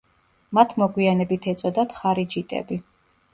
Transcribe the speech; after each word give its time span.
მათ 0.57 0.71
მოგვიანებით 0.83 1.45
ეწოდათ 1.53 1.95
ხარიჯიტები. 1.99 2.81